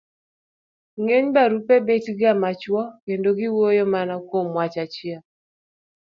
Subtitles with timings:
[1.01, 5.21] ng'eny barupe bet ga machuok kendo giwuoyo mana kuom wach achiel